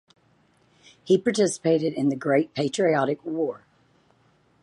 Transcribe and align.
He 1.03 1.15
participated 1.19 1.93
in 1.93 2.09
the 2.09 2.15
Great 2.15 2.55
Patriotic 2.55 3.23
War. 3.23 3.67